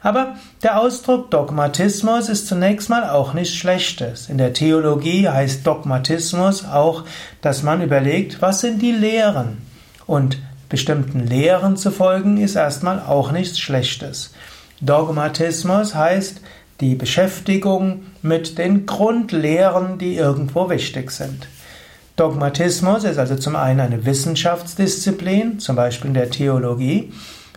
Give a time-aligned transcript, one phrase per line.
[0.00, 4.30] Aber der Ausdruck Dogmatismus ist zunächst mal auch nichts Schlechtes.
[4.30, 7.04] In der Theologie heißt Dogmatismus auch,
[7.42, 9.58] dass man überlegt, was sind die Lehren?
[10.06, 10.38] Und
[10.70, 14.32] bestimmten Lehren zu folgen ist erstmal auch nichts Schlechtes.
[14.80, 16.40] Dogmatismus heißt
[16.80, 21.48] die Beschäftigung mit den Grundlehren, die irgendwo wichtig sind.
[22.14, 27.12] Dogmatismus ist also zum einen eine Wissenschaftsdisziplin, zum Beispiel in der Theologie.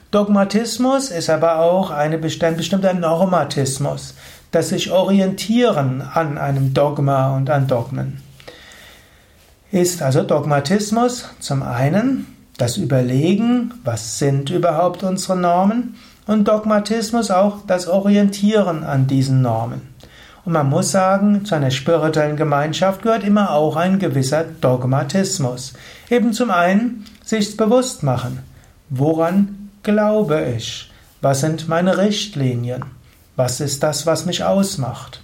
[0.10, 4.16] Dogmatismus ist aber auch eine ein bestimmter Normatismus,
[4.52, 8.22] das sich orientieren an einem Dogma und an Dogmen.
[9.72, 15.96] Ist also Dogmatismus zum einen das Überlegen, was sind überhaupt unsere Normen,
[16.32, 19.82] und Dogmatismus auch das Orientieren an diesen Normen.
[20.46, 25.74] Und man muss sagen, zu einer spirituellen Gemeinschaft gehört immer auch ein gewisser Dogmatismus.
[26.10, 28.40] Eben zum einen sich bewusst machen,
[28.90, 30.90] woran glaube ich?
[31.22, 32.86] Was sind meine Richtlinien?
[33.36, 35.22] Was ist das, was mich ausmacht?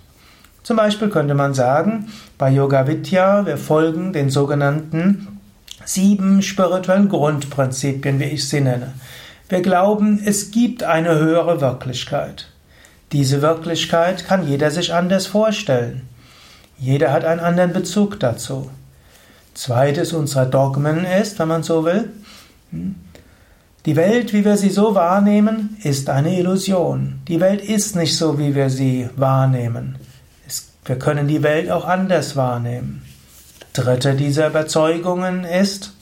[0.61, 5.39] Zum Beispiel könnte man sagen, bei Yoga Vidya, wir folgen den sogenannten
[5.85, 8.93] sieben spirituellen Grundprinzipien, wie ich sie nenne.
[9.49, 12.47] Wir glauben, es gibt eine höhere Wirklichkeit.
[13.13, 16.07] Diese Wirklichkeit kann jeder sich anders vorstellen.
[16.77, 18.69] Jeder hat einen anderen Bezug dazu.
[19.53, 22.11] Zweites unserer Dogmen ist, wenn man so will,
[23.85, 27.21] die Welt, wie wir sie so wahrnehmen, ist eine Illusion.
[27.29, 29.97] Die Welt ist nicht so, wie wir sie wahrnehmen.
[30.83, 33.03] wir können die Welt auch anders wahrnehmen.
[33.71, 35.93] Dritte dieser Überzeugungen ist,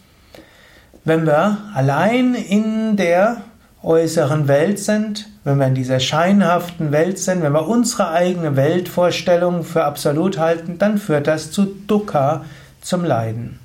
[1.06, 3.38] wenn wir allein in der
[3.84, 9.64] äußeren Welt sind, wenn wir in dieser scheinhaften Welt sind, wenn wir unsere eigene Weltvorstellung
[9.64, 12.44] für absolut halten, dann führt das zu Dukkha,
[12.82, 13.60] zum Leiden.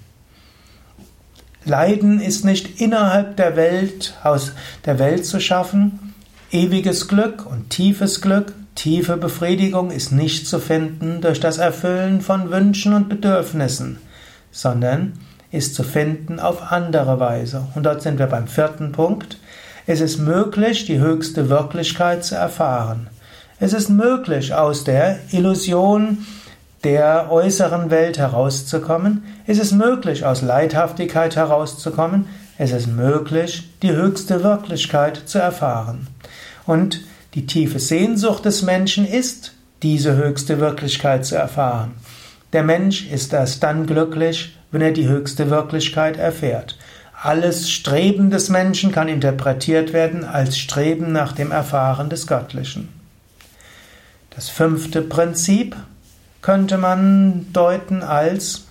[1.65, 4.53] Leiden ist nicht innerhalb der Welt, aus
[4.87, 6.15] der Welt zu schaffen.
[6.51, 12.51] Ewiges Glück und tiefes Glück, tiefe Befriedigung ist nicht zu finden durch das Erfüllen von
[12.51, 13.99] Wünschen und Bedürfnissen,
[14.51, 15.13] sondern
[15.51, 17.67] ist zu finden auf andere Weise.
[17.75, 19.39] Und dort sind wir beim vierten Punkt.
[19.87, 23.09] Es ist möglich, die höchste Wirklichkeit zu erfahren.
[23.59, 26.27] Es ist möglich, aus der Illusion
[26.85, 29.25] der äußeren Welt herauszukommen.
[29.47, 32.27] Es ist möglich, aus Leidhaftigkeit herauszukommen.
[32.57, 36.07] Es ist möglich, die höchste Wirklichkeit zu erfahren.
[36.67, 37.03] Und
[37.35, 39.53] die tiefe Sehnsucht des Menschen ist,
[39.83, 41.93] diese höchste Wirklichkeit zu erfahren.
[42.53, 46.77] Der Mensch ist erst dann glücklich, wenn er die höchste Wirklichkeit erfährt.
[47.23, 52.89] Alles Streben des Menschen kann interpretiert werden als Streben nach dem Erfahren des Göttlichen.
[54.31, 55.77] Das fünfte Prinzip
[56.41, 58.65] könnte man deuten als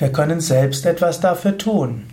[0.00, 2.06] wir können selbst etwas dafür tun.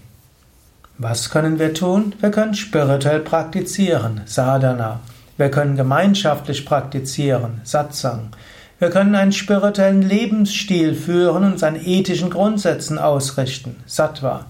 [0.97, 2.13] Was können wir tun?
[2.19, 4.99] Wir können spirituell praktizieren, Sadhana.
[5.37, 8.31] Wir können gemeinschaftlich praktizieren, Satsang.
[8.79, 14.45] Wir können einen spirituellen Lebensstil führen und uns an ethischen Grundsätzen ausrichten, Sattva.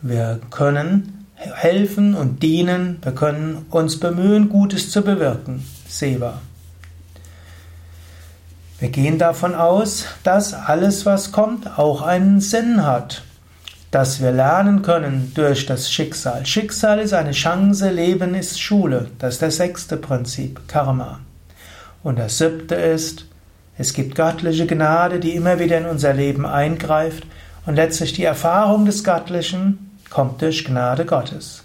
[0.00, 6.40] Wir können helfen und dienen, wir können uns bemühen, Gutes zu bewirken, Seva.
[8.78, 13.22] Wir gehen davon aus, dass alles, was kommt, auch einen Sinn hat.
[13.90, 16.44] Dass wir lernen können durch das Schicksal.
[16.44, 19.10] Schicksal ist eine Chance, Leben ist Schule.
[19.18, 21.20] Das ist das sechste Prinzip, Karma.
[22.02, 23.25] Und das siebte ist,
[23.78, 27.24] es gibt göttliche Gnade, die immer wieder in unser Leben eingreift
[27.66, 31.62] und letztlich die Erfahrung des Göttlichen kommt durch Gnade Gottes.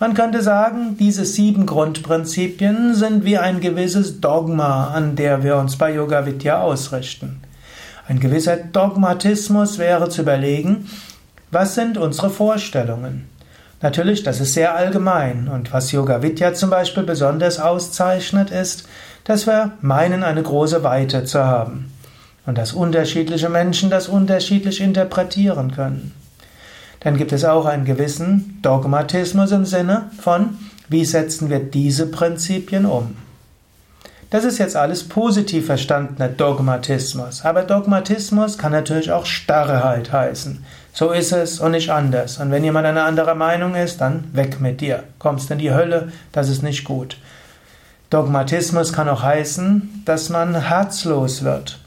[0.00, 5.76] Man könnte sagen, diese sieben Grundprinzipien sind wie ein gewisses Dogma, an der wir uns
[5.76, 7.40] bei Yoga Vidya ausrichten.
[8.06, 10.88] Ein gewisser Dogmatismus wäre zu überlegen,
[11.50, 13.28] was sind unsere Vorstellungen?
[13.80, 18.88] Natürlich, das ist sehr allgemein und was Yoga Vidya zum Beispiel besonders auszeichnet ist,
[19.22, 21.92] dass wir meinen, eine große Weite zu haben
[22.44, 26.12] und dass unterschiedliche Menschen das unterschiedlich interpretieren können.
[27.00, 30.58] Dann gibt es auch einen gewissen Dogmatismus im Sinne von,
[30.88, 33.14] wie setzen wir diese Prinzipien um?
[34.30, 37.46] Das ist jetzt alles positiv verstandener Dogmatismus.
[37.46, 40.62] Aber Dogmatismus kann natürlich auch Starrheit heißen.
[40.92, 42.36] So ist es und nicht anders.
[42.36, 45.04] Und wenn jemand eine andere Meinung ist, dann weg mit dir.
[45.18, 47.16] Kommst in die Hölle, das ist nicht gut.
[48.10, 51.78] Dogmatismus kann auch heißen, dass man herzlos wird.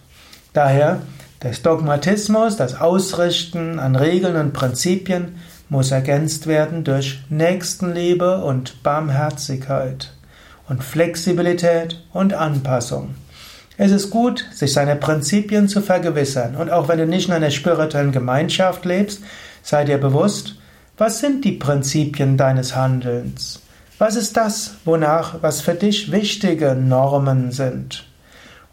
[0.54, 1.02] Daher,
[1.44, 5.36] der Dogmatismus, das Ausrichten an Regeln und Prinzipien,
[5.70, 10.12] muss ergänzt werden durch Nächstenliebe und Barmherzigkeit
[10.72, 13.16] und Flexibilität und Anpassung.
[13.78, 16.56] Es ist gut, sich seiner Prinzipien zu vergewissern.
[16.56, 19.22] Und auch wenn du nicht in einer spirituellen Gemeinschaft lebst,
[19.64, 20.56] sei dir bewusst,
[20.98, 23.62] was sind die Prinzipien deines Handelns?
[23.98, 28.06] Was ist das, wonach, was für dich wichtige Normen sind?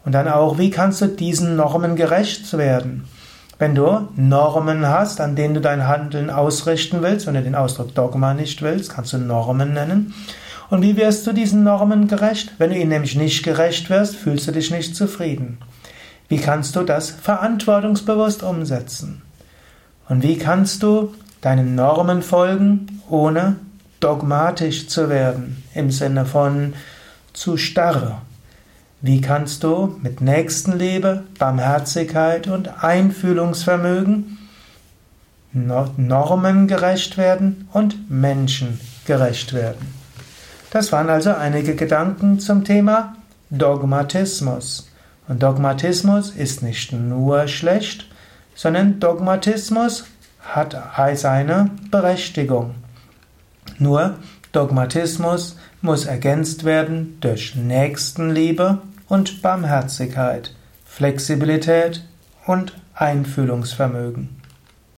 [0.05, 3.09] Und dann auch, wie kannst du diesen Normen gerecht werden?
[3.57, 7.93] Wenn du Normen hast, an denen du dein Handeln ausrichten willst, wenn du den Ausdruck
[7.93, 10.13] Dogma nicht willst, kannst du Normen nennen.
[10.69, 12.53] Und wie wirst du diesen Normen gerecht?
[12.59, 15.57] Wenn du ihnen nämlich nicht gerecht wirst, fühlst du dich nicht zufrieden.
[16.27, 19.23] Wie kannst du das verantwortungsbewusst umsetzen?
[20.07, 23.55] Und wie kannst du deinen Normen folgen, ohne
[23.99, 26.73] dogmatisch zu werden, im Sinne von
[27.33, 28.21] zu starr?
[29.01, 34.37] Wie kannst du mit Nächstenliebe, Barmherzigkeit und Einfühlungsvermögen
[35.53, 39.99] Normen gerecht werden und Menschen gerecht werden?
[40.71, 43.15] Das waren also einige Gedanken zum Thema
[43.49, 44.89] Dogmatismus.
[45.27, 48.07] Und Dogmatismus ist nicht nur schlecht,
[48.55, 50.05] sondern Dogmatismus
[50.41, 50.75] hat
[51.15, 52.75] seine Berechtigung.
[53.77, 54.15] Nur
[54.51, 60.53] Dogmatismus muss ergänzt werden durch Nächstenliebe und Barmherzigkeit,
[60.85, 62.03] Flexibilität
[62.45, 64.38] und Einfühlungsvermögen.